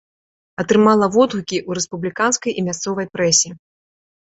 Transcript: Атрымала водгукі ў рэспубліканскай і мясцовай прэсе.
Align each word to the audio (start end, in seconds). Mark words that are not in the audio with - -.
Атрымала 0.63 1.07
водгукі 1.17 1.57
ў 1.67 1.79
рэспубліканскай 1.81 2.51
і 2.59 2.67
мясцовай 2.71 3.07
прэсе. 3.19 3.49